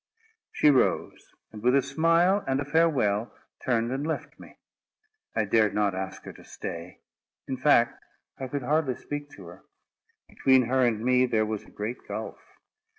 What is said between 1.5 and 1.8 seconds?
and with